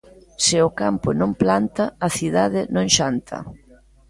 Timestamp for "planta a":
1.41-2.09